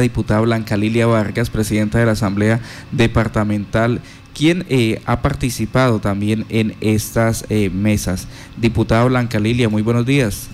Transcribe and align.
la 0.00 0.04
diputada 0.04 0.40
Blanca 0.40 0.78
Lilia 0.78 1.06
Vargas, 1.06 1.50
presidenta 1.50 1.98
de 1.98 2.06
la 2.06 2.12
Asamblea 2.12 2.60
Departamental, 2.90 4.00
quien 4.34 4.64
eh, 4.70 5.02
ha 5.04 5.20
participado 5.20 5.98
también 5.98 6.46
en 6.48 6.74
estas 6.80 7.44
eh, 7.50 7.68
mesas. 7.68 8.26
Diputada 8.56 9.04
Blanca 9.04 9.38
Lilia, 9.38 9.68
muy 9.68 9.82
buenos 9.82 10.06
días. 10.06 10.48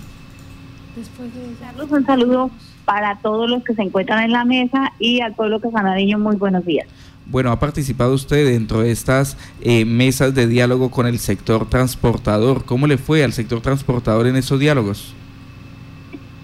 Después 0.97 1.29
de 1.33 1.95
un 1.95 2.05
saludo 2.05 2.51
para 2.83 3.17
todos 3.19 3.49
los 3.49 3.63
que 3.63 3.73
se 3.73 3.83
encuentran 3.83 4.23
en 4.23 4.31
la 4.31 4.43
mesa 4.43 4.91
y 4.99 5.21
al 5.21 5.33
pueblo 5.33 5.61
casanareño, 5.61 6.19
muy 6.19 6.35
buenos 6.35 6.65
días. 6.65 6.87
Bueno, 7.25 7.51
ha 7.51 7.59
participado 7.59 8.13
usted 8.13 8.47
dentro 8.47 8.81
de 8.81 8.91
estas 8.91 9.37
eh, 9.61 9.85
mesas 9.85 10.33
de 10.33 10.47
diálogo 10.47 10.91
con 10.91 11.07
el 11.07 11.19
sector 11.19 11.69
transportador. 11.69 12.65
¿Cómo 12.65 12.87
le 12.87 12.97
fue 12.97 13.23
al 13.23 13.31
sector 13.31 13.61
transportador 13.61 14.27
en 14.27 14.35
esos 14.35 14.59
diálogos? 14.59 15.13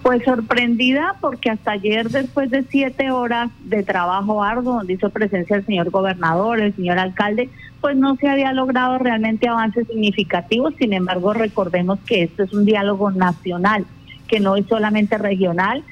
Pues 0.04 0.22
sorprendida 0.22 1.16
porque 1.22 1.48
hasta 1.48 1.72
ayer, 1.72 2.10
después 2.10 2.50
de 2.50 2.62
siete 2.64 3.10
horas 3.10 3.50
de 3.60 3.82
trabajo 3.82 4.42
arduo, 4.42 4.74
donde 4.74 4.92
hizo 4.92 5.08
presencia 5.08 5.56
el 5.56 5.64
señor 5.64 5.88
gobernador, 5.88 6.60
el 6.60 6.76
señor 6.76 6.98
alcalde, 6.98 7.48
pues 7.80 7.96
no 7.96 8.14
se 8.16 8.28
había 8.28 8.52
logrado 8.52 8.98
realmente 8.98 9.48
avances 9.48 9.86
significativos. 9.86 10.74
Sin 10.78 10.92
embargo, 10.92 11.32
recordemos 11.32 11.98
que 12.00 12.24
esto 12.24 12.42
es 12.42 12.52
un 12.52 12.66
diálogo 12.66 13.12
nacional, 13.12 13.86
que 14.28 14.40
no 14.40 14.56
es 14.56 14.66
solamente 14.66 15.16
regional 15.16 15.82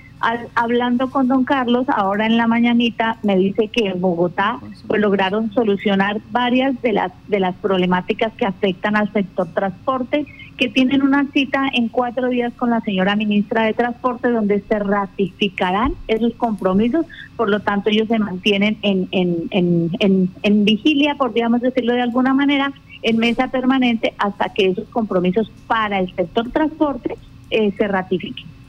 hablando 0.54 1.10
con 1.10 1.28
don 1.28 1.44
Carlos, 1.44 1.86
ahora 1.88 2.26
en 2.26 2.36
la 2.36 2.46
mañanita 2.46 3.18
me 3.22 3.36
dice 3.36 3.68
que 3.68 3.86
en 3.86 4.00
Bogotá 4.00 4.58
pues 4.86 5.00
lograron 5.00 5.52
solucionar 5.52 6.20
varias 6.30 6.80
de 6.82 6.92
las 6.92 7.12
de 7.28 7.40
las 7.40 7.54
problemáticas 7.56 8.32
que 8.34 8.46
afectan 8.46 8.96
al 8.96 9.12
sector 9.12 9.48
transporte, 9.48 10.26
que 10.56 10.68
tienen 10.68 11.02
una 11.02 11.26
cita 11.32 11.68
en 11.72 11.88
cuatro 11.88 12.28
días 12.28 12.52
con 12.54 12.70
la 12.70 12.80
señora 12.80 13.16
ministra 13.16 13.64
de 13.64 13.74
Transporte 13.74 14.30
donde 14.30 14.60
se 14.60 14.78
ratificarán 14.78 15.94
esos 16.06 16.34
compromisos, 16.34 17.04
por 17.36 17.48
lo 17.48 17.60
tanto 17.60 17.90
ellos 17.90 18.08
se 18.08 18.18
mantienen 18.18 18.78
en, 18.82 19.08
en, 19.10 19.48
en, 19.50 19.90
en, 19.98 20.30
en 20.42 20.64
vigilia, 20.64 21.16
podríamos 21.16 21.60
decirlo 21.60 21.94
de 21.94 22.02
alguna 22.02 22.32
manera, 22.32 22.72
en 23.02 23.18
mesa 23.18 23.48
permanente 23.48 24.14
hasta 24.18 24.50
que 24.50 24.66
esos 24.68 24.88
compromisos 24.88 25.50
para 25.66 25.98
el 25.98 26.14
sector 26.14 26.50
transporte 26.50 27.16
eh, 27.50 27.72
se 27.76 27.88
ratifiquen. 27.88 28.61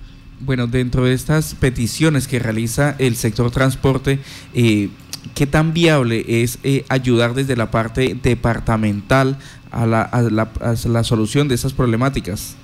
Bueno, 0.46 0.68
dentro 0.68 1.06
de 1.06 1.14
estas 1.14 1.56
peticiones 1.56 2.28
que 2.28 2.38
realiza 2.38 2.96
el 3.00 3.16
sector 3.16 3.50
transporte, 3.50 4.20
eh, 4.54 4.90
¿qué 5.36 5.48
tan 5.48 5.74
viable 5.74 6.26
es 6.28 6.60
eh, 6.64 6.84
ayudar 6.90 7.34
desde 7.34 7.56
la 7.56 7.72
parte 7.72 8.18
departamental 8.22 9.38
a 9.72 9.86
la, 9.86 11.04
solución 11.04 11.48
de 11.48 11.56
esas 11.56 11.72
problemáticas? 11.72 12.58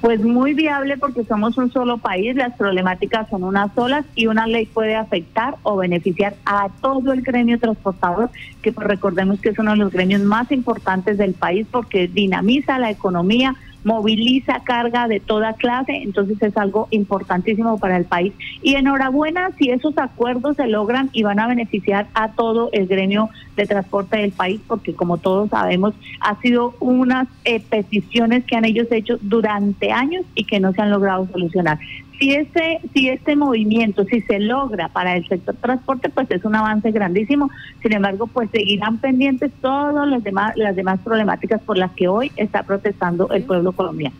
Pues 0.00 0.24
muy 0.24 0.54
viable 0.54 0.98
porque 0.98 1.22
somos 1.22 1.56
un 1.56 1.72
solo 1.72 1.98
país, 1.98 2.34
las 2.34 2.56
problemáticas 2.56 3.28
son 3.30 3.44
unas 3.44 3.72
solas 3.76 4.04
y 4.16 4.26
una 4.26 4.48
ley 4.48 4.66
puede 4.66 4.96
afectar 4.96 5.54
o 5.62 5.76
beneficiar 5.76 6.34
a 6.44 6.68
todo 6.80 7.12
el 7.12 7.22
gremio 7.22 7.60
transportador, 7.60 8.28
que 8.60 8.72
pues 8.72 8.88
recordemos 8.88 9.40
que 9.40 9.50
es 9.50 9.58
uno 9.60 9.70
de 9.70 9.76
los 9.76 9.92
gremios 9.92 10.22
más 10.22 10.50
importantes 10.50 11.16
del 11.16 11.34
país 11.34 11.64
porque 11.70 12.08
dinamiza 12.08 12.80
la 12.80 12.90
economía, 12.90 13.54
moviliza 13.84 14.60
carga 14.64 15.08
de 15.08 15.20
toda 15.20 15.54
clase, 15.54 16.02
entonces 16.02 16.40
es 16.42 16.56
algo 16.56 16.88
importantísimo 16.90 17.78
para 17.78 17.96
el 17.96 18.04
país. 18.04 18.32
Y 18.62 18.74
enhorabuena 18.74 19.50
si 19.58 19.70
esos 19.70 19.96
acuerdos 19.98 20.56
se 20.56 20.66
logran 20.66 21.10
y 21.12 21.22
van 21.22 21.40
a 21.40 21.48
beneficiar 21.48 22.06
a 22.14 22.28
todo 22.32 22.70
el 22.72 22.86
gremio 22.86 23.28
de 23.56 23.66
transporte 23.66 24.18
del 24.18 24.32
país, 24.32 24.60
porque 24.66 24.94
como 24.94 25.18
todos 25.18 25.50
sabemos, 25.50 25.94
ha 26.20 26.40
sido 26.40 26.74
unas 26.80 27.28
eh, 27.44 27.60
peticiones 27.60 28.44
que 28.44 28.56
han 28.56 28.64
ellos 28.64 28.86
hecho 28.90 29.18
durante 29.20 29.92
años 29.92 30.24
y 30.34 30.44
que 30.44 30.60
no 30.60 30.72
se 30.72 30.82
han 30.82 30.90
logrado 30.90 31.28
solucionar 31.32 31.78
si 32.22 32.30
este, 32.34 32.80
si 32.94 33.08
este 33.08 33.34
movimiento, 33.34 34.04
si 34.04 34.20
se 34.20 34.38
logra 34.38 34.88
para 34.88 35.16
el 35.16 35.26
sector 35.26 35.56
transporte, 35.56 36.08
pues 36.08 36.30
es 36.30 36.44
un 36.44 36.54
avance 36.54 36.92
grandísimo. 36.92 37.50
Sin 37.82 37.92
embargo, 37.92 38.28
pues 38.28 38.48
seguirán 38.52 38.98
pendientes 38.98 39.50
todas 39.60 40.06
las 40.06 40.22
demás, 40.22 40.52
las 40.54 40.76
demás 40.76 41.00
problemáticas 41.02 41.60
por 41.62 41.76
las 41.76 41.90
que 41.90 42.06
hoy 42.06 42.30
está 42.36 42.62
protestando 42.62 43.28
el 43.30 43.42
pueblo 43.42 43.72
colombiano. 43.72 44.14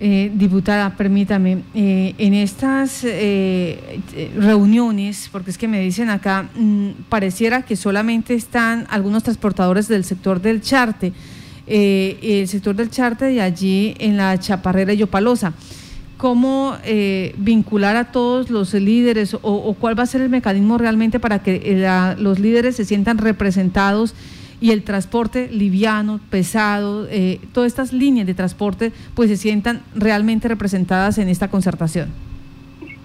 Eh, 0.00 0.32
diputada, 0.34 0.96
permítame, 0.96 1.58
eh, 1.74 2.14
en 2.16 2.32
estas 2.32 3.04
eh, 3.04 4.00
reuniones, 4.38 5.28
porque 5.30 5.50
es 5.50 5.58
que 5.58 5.68
me 5.68 5.78
dicen 5.78 6.08
acá, 6.08 6.48
mmm, 6.54 6.88
pareciera 7.10 7.62
que 7.62 7.76
solamente 7.76 8.32
están 8.32 8.86
algunos 8.88 9.24
transportadores 9.24 9.88
del 9.88 10.04
sector 10.04 10.40
del 10.40 10.62
Charte, 10.62 11.12
el 11.66 12.48
sector 12.48 12.74
del 12.74 12.88
Charte 12.88 13.26
de 13.26 13.42
allí 13.42 13.94
en 13.98 14.16
la 14.16 14.38
Chaparrera 14.38 14.94
y 14.94 14.96
Yopalosa 14.96 15.52
cómo 16.22 16.76
eh, 16.84 17.34
vincular 17.36 17.96
a 17.96 18.12
todos 18.12 18.48
los 18.48 18.74
líderes 18.74 19.36
o, 19.42 19.74
cuál 19.74 19.98
va 19.98 20.04
a 20.04 20.06
ser 20.06 20.20
el 20.20 20.28
mecanismo 20.28 20.78
realmente 20.78 21.18
para 21.18 21.42
que 21.42 21.60
eh, 21.64 22.14
los 22.16 22.38
líderes 22.38 22.76
se 22.76 22.84
sientan 22.84 23.18
representados 23.18 24.14
y 24.60 24.70
el 24.70 24.84
transporte 24.84 25.48
liviano, 25.50 26.20
pesado, 26.30 27.08
eh, 27.10 27.40
todas 27.52 27.66
estas 27.72 27.92
líneas 27.92 28.28
de 28.28 28.34
transporte 28.34 28.92
pues 29.14 29.30
se 29.30 29.36
sientan 29.36 29.82
realmente 29.96 30.46
representadas 30.46 31.18
en 31.18 31.28
esta 31.28 31.48
concertación. 31.48 32.10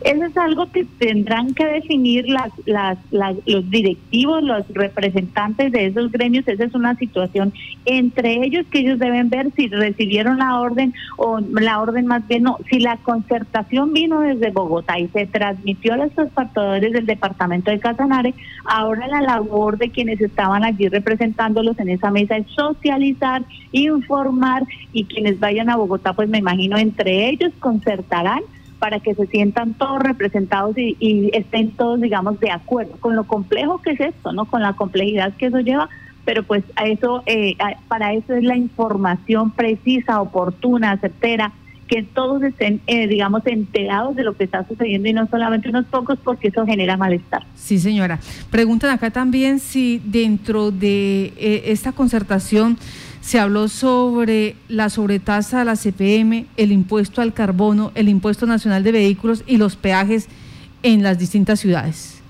Eso 0.02 0.26
es 0.26 0.38
algo 0.38 0.72
que 0.72 0.86
tendrán 1.00 1.56
que 1.56 1.66
definir 1.66 2.30
las, 2.30 2.52
las, 2.66 3.00
los 3.12 3.70
directivos, 3.72 4.44
los 4.44 4.68
representantes 4.70 5.72
de 5.72 5.88
esos 5.88 6.12
gremios. 6.12 6.48
Esa 6.48 6.66
es 6.66 6.76
una 6.76 6.96
situación 6.96 7.52
entre 7.86 8.44
ellos 8.46 8.66
que 8.70 8.80
ellos 8.80 9.00
deben 9.00 9.30
ver 9.30 9.52
si 9.56 9.68
recibieron 9.68 10.38
la 10.38 10.60
orden 10.60 10.94
o 11.18 11.40
la 11.40 11.82
orden 11.82 12.06
más 12.06 12.28
bien 12.28 12.44
no. 12.44 12.60
Si 12.70 12.80
la 12.80 12.98
concertación 12.98 13.92
vino 13.92 14.22
desde 14.22 14.52
Bogotá 14.52 15.00
y 15.00 15.08
se 15.08 15.26
transmitió 15.26 15.94
a 15.94 15.98
los 15.98 16.12
transportadores 16.12 16.94
del 16.94 17.08
departamento 17.08 17.72
de 17.72 17.80
Casanare, 17.80 18.36
ahora 18.66 19.08
la 19.08 19.22
labor 19.22 19.80
de 19.80 19.90
quienes 19.90 20.22
estaban 20.22 20.64
allí 20.64 20.90
representándolos 20.90 21.80
en 21.80 21.90
esa 21.90 22.12
mesa 22.12 22.38
es 22.38 22.48
socializar, 22.52 23.44
informar 23.72 24.64
y 24.94 25.06
quienes 25.06 25.40
vayan 25.40 25.72
a 25.72 25.76
Bogotá, 25.76 26.14
pues 26.14 26.30
me 26.30 26.38
imagino 26.38 26.78
entre 26.78 27.30
ellos 27.30 27.52
concertarán 27.60 28.42
para 28.80 29.00
que 29.00 29.16
se 29.16 29.26
sientan 29.28 29.74
todos 29.74 30.00
representados 30.00 30.78
y, 30.78 30.96
y, 31.00 31.30
estén 31.34 31.72
todos, 31.72 32.00
digamos, 32.00 32.40
de 32.40 32.52
acuerdo 32.52 32.98
con 33.00 33.16
lo 33.16 33.26
complejo 33.26 33.82
que 33.82 33.92
es 33.92 34.00
esto, 34.00 34.32
¿no? 34.32 34.46
Con 34.46 34.62
la 34.62 34.74
complejidad 34.74 35.34
que 35.34 35.48
eso 35.48 35.60
lleva, 35.60 35.90
pero 36.26 36.44
pues 36.44 36.64
a 36.76 36.86
eso, 36.86 37.24
eh, 37.26 37.56
para 37.88 38.14
eso 38.14 38.34
es 38.34 38.44
la 38.44 38.56
información 38.58 39.52
precisa, 39.52 40.22
oportuna, 40.22 40.98
certera, 40.98 41.54
que 41.88 42.04
todos 42.04 42.44
estén, 42.44 42.82
eh, 42.86 43.08
digamos, 43.08 43.44
enterados 43.46 44.16
de 44.16 44.24
lo 44.24 44.36
que 44.36 44.44
está 44.44 44.68
sucediendo 44.68 45.08
y 45.08 45.14
no 45.14 45.26
solamente 45.28 45.70
unos 45.70 45.86
pocos, 45.86 46.20
porque 46.22 46.50
eso 46.50 46.66
genera 46.66 46.98
malestar. 46.98 47.46
Sí, 47.56 47.80
señora. 47.80 48.20
Preguntan 48.52 48.90
acá 48.90 49.10
también 49.10 49.60
si 49.60 50.02
dentro 50.04 50.72
de 50.72 51.34
eh, 51.38 51.64
esta 51.68 51.94
concertación 51.94 52.78
se 53.28 53.42
habló 53.42 53.68
sobre 53.68 54.56
la 54.70 54.88
sobretasa 54.88 55.60
a 55.60 55.66
la 55.66 55.76
CPM, 55.76 56.46
el 56.56 56.72
impuesto 56.72 57.22
al 57.22 57.34
carbono, 57.34 57.92
el 57.94 58.08
impuesto 58.08 58.46
nacional 58.46 58.86
de 58.86 58.94
vehículos 58.94 59.44
y 59.46 59.58
los 59.58 59.76
peajes 59.76 60.30
en 60.82 61.04
las 61.04 61.20
distintas 61.20 61.60
ciudades. 61.60 62.24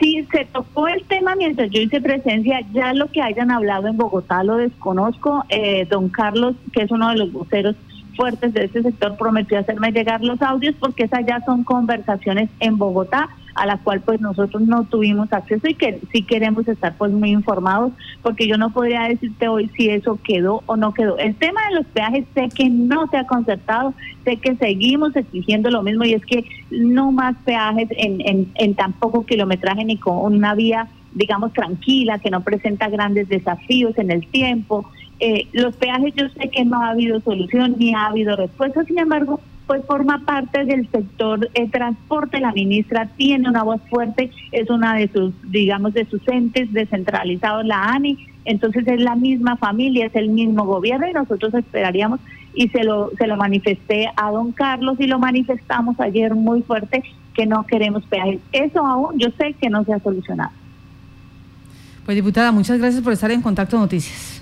Sí, 0.00 0.24
se 0.30 0.44
tocó 0.44 0.86
el 0.86 1.02
tema 1.06 1.34
mientras 1.34 1.70
yo 1.70 1.80
hice 1.80 2.00
presencia. 2.00 2.60
Ya 2.72 2.94
lo 2.94 3.10
que 3.10 3.20
hayan 3.20 3.50
hablado 3.50 3.88
en 3.88 3.96
Bogotá 3.96 4.44
lo 4.44 4.58
desconozco. 4.58 5.44
Eh, 5.48 5.88
don 5.90 6.08
Carlos, 6.08 6.54
que 6.72 6.82
es 6.82 6.92
uno 6.92 7.08
de 7.08 7.16
los 7.16 7.32
voceros 7.32 7.74
fuertes 8.14 8.54
de 8.54 8.66
este 8.66 8.82
sector, 8.82 9.16
prometió 9.16 9.58
hacerme 9.58 9.90
llegar 9.90 10.22
los 10.22 10.40
audios 10.40 10.76
porque 10.78 11.02
esas 11.02 11.26
ya 11.26 11.40
son 11.44 11.64
conversaciones 11.64 12.48
en 12.60 12.78
Bogotá 12.78 13.28
a 13.54 13.66
la 13.66 13.78
cual 13.78 14.00
pues 14.00 14.20
nosotros 14.20 14.62
no 14.62 14.84
tuvimos 14.84 15.32
acceso 15.32 15.68
y 15.68 15.74
que 15.74 16.00
sí 16.12 16.22
queremos 16.22 16.66
estar 16.68 16.96
pues 16.96 17.12
muy 17.12 17.30
informados 17.30 17.92
porque 18.22 18.46
yo 18.46 18.56
no 18.56 18.70
podría 18.70 19.02
decirte 19.02 19.48
hoy 19.48 19.70
si 19.76 19.88
eso 19.90 20.18
quedó 20.22 20.62
o 20.66 20.76
no 20.76 20.94
quedó. 20.94 21.18
El 21.18 21.34
tema 21.36 21.60
de 21.68 21.76
los 21.76 21.86
peajes 21.86 22.24
sé 22.34 22.48
que 22.48 22.68
no 22.68 23.06
se 23.08 23.18
ha 23.18 23.26
concertado, 23.26 23.94
sé 24.24 24.36
que 24.36 24.56
seguimos 24.56 25.14
exigiendo 25.16 25.70
lo 25.70 25.82
mismo 25.82 26.04
y 26.04 26.14
es 26.14 26.24
que 26.24 26.44
no 26.70 27.12
más 27.12 27.36
peajes 27.44 27.88
en, 27.90 28.20
en, 28.26 28.50
en 28.54 28.74
tan 28.74 28.92
poco 28.92 29.24
kilometraje 29.26 29.84
ni 29.84 29.96
con 29.96 30.18
una 30.18 30.54
vía 30.54 30.88
digamos 31.14 31.52
tranquila, 31.52 32.18
que 32.18 32.30
no 32.30 32.42
presenta 32.42 32.88
grandes 32.88 33.28
desafíos 33.28 33.96
en 33.98 34.10
el 34.10 34.26
tiempo. 34.28 34.90
Eh, 35.20 35.46
los 35.52 35.76
peajes 35.76 36.14
yo 36.16 36.28
sé 36.30 36.48
que 36.48 36.64
no 36.64 36.82
ha 36.82 36.90
habido 36.90 37.20
solución 37.20 37.76
ni 37.78 37.94
ha 37.94 38.06
habido 38.06 38.34
respuesta, 38.34 38.84
sin 38.84 38.98
embargo, 38.98 39.40
pues 39.72 39.86
forma 39.86 40.18
parte 40.26 40.66
del 40.66 40.86
sector 40.90 41.48
el 41.54 41.70
transporte. 41.70 42.40
La 42.40 42.52
ministra 42.52 43.08
tiene 43.16 43.48
una 43.48 43.62
voz 43.62 43.80
fuerte, 43.88 44.30
es 44.50 44.68
una 44.68 44.96
de 44.96 45.08
sus, 45.08 45.32
digamos, 45.50 45.94
de 45.94 46.04
sus 46.04 46.20
entes 46.28 46.70
descentralizados, 46.74 47.64
la 47.64 47.82
ANI, 47.84 48.18
entonces 48.44 48.86
es 48.86 49.00
la 49.00 49.16
misma 49.16 49.56
familia, 49.56 50.04
es 50.04 50.14
el 50.14 50.28
mismo 50.28 50.66
gobierno 50.66 51.08
y 51.08 51.14
nosotros 51.14 51.54
esperaríamos 51.54 52.20
y 52.54 52.68
se 52.68 52.84
lo, 52.84 53.12
se 53.16 53.26
lo 53.26 53.38
manifesté 53.38 54.10
a 54.14 54.30
don 54.30 54.52
Carlos 54.52 54.96
y 55.00 55.06
lo 55.06 55.18
manifestamos 55.18 55.98
ayer 56.00 56.34
muy 56.34 56.60
fuerte 56.60 57.02
que 57.32 57.46
no 57.46 57.64
queremos 57.64 58.04
peajes. 58.04 58.40
Eso 58.52 58.86
aún 58.86 59.18
yo 59.18 59.28
sé 59.38 59.54
que 59.54 59.70
no 59.70 59.84
se 59.84 59.94
ha 59.94 60.00
solucionado. 60.00 60.50
Pues 62.04 62.14
diputada, 62.14 62.52
muchas 62.52 62.78
gracias 62.78 63.02
por 63.02 63.14
estar 63.14 63.30
en 63.30 63.40
Contacto 63.40 63.78
Noticias. 63.78 64.41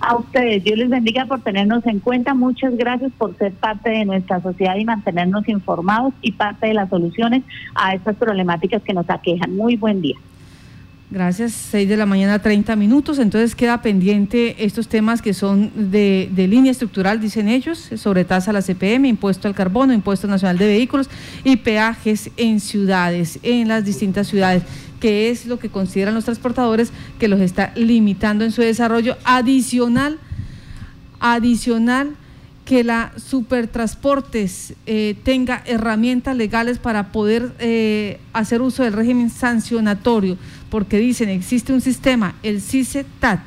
A 0.00 0.16
ustedes, 0.16 0.62
Dios 0.62 0.78
les 0.78 0.88
bendiga 0.88 1.26
por 1.26 1.40
tenernos 1.40 1.86
en 1.86 2.00
cuenta. 2.00 2.34
Muchas 2.34 2.76
gracias 2.76 3.12
por 3.16 3.36
ser 3.36 3.52
parte 3.52 3.90
de 3.90 4.04
nuestra 4.04 4.40
sociedad 4.40 4.76
y 4.76 4.84
mantenernos 4.84 5.48
informados 5.48 6.12
y 6.22 6.32
parte 6.32 6.66
de 6.68 6.74
las 6.74 6.88
soluciones 6.88 7.42
a 7.74 7.94
estas 7.94 8.16
problemáticas 8.16 8.82
que 8.82 8.92
nos 8.92 9.08
aquejan. 9.08 9.56
Muy 9.56 9.76
buen 9.76 10.00
día. 10.02 10.16
Gracias, 11.08 11.52
6 11.52 11.88
de 11.88 11.96
la 11.96 12.04
mañana, 12.04 12.40
30 12.40 12.74
minutos. 12.74 13.20
Entonces 13.20 13.54
queda 13.54 13.80
pendiente 13.80 14.64
estos 14.64 14.88
temas 14.88 15.22
que 15.22 15.34
son 15.34 15.70
de, 15.92 16.28
línea 16.36 16.72
estructural, 16.72 17.20
dicen 17.20 17.48
ellos, 17.48 17.78
sobre 17.96 18.24
tasa 18.24 18.50
a 18.50 18.54
la 18.54 18.60
CPM, 18.60 19.06
impuesto 19.06 19.46
al 19.46 19.54
carbono, 19.54 19.92
impuesto 19.92 20.26
nacional 20.26 20.58
de 20.58 20.66
vehículos 20.66 21.08
y 21.44 21.56
peajes 21.56 22.30
en 22.36 22.58
ciudades, 22.58 23.38
en 23.44 23.68
las 23.68 23.84
distintas 23.84 24.26
ciudades, 24.26 24.64
que 25.00 25.30
es 25.30 25.46
lo 25.46 25.58
que 25.58 25.68
consideran 25.68 26.14
los 26.14 26.24
transportadores 26.24 26.92
que 27.18 27.28
los 27.28 27.40
está 27.40 27.72
limitando 27.76 28.44
en 28.44 28.52
su 28.52 28.62
desarrollo 28.62 29.16
adicional, 29.24 30.18
adicional 31.20 32.16
que 32.66 32.82
la 32.82 33.12
Supertransportes 33.16 34.74
eh, 34.86 35.16
tenga 35.22 35.62
herramientas 35.66 36.36
legales 36.36 36.78
para 36.78 37.12
poder 37.12 37.52
eh, 37.60 38.18
hacer 38.32 38.60
uso 38.60 38.82
del 38.82 38.92
régimen 38.92 39.30
sancionatorio, 39.30 40.36
porque 40.68 40.98
dicen 40.98 41.28
existe 41.28 41.72
un 41.72 41.80
sistema, 41.80 42.34
el 42.42 42.60
CICE-TAT, 42.60 43.40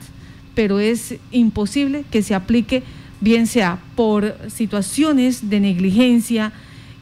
pero 0.55 0.79
es 0.79 1.15
imposible 1.31 2.05
que 2.09 2.23
se 2.23 2.33
aplique 2.33 2.81
bien 3.19 3.45
sea 3.45 3.79
por 3.95 4.37
situaciones 4.47 5.49
de 5.49 5.59
negligencia 5.59 6.53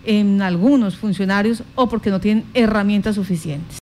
en 0.04 0.42
algunos 0.42 0.96
funcionarios 0.96 1.64
o 1.76 1.88
porque 1.88 2.10
no 2.10 2.20
tienen 2.20 2.46
herramientas 2.56 3.16
suficientes. 3.16 3.76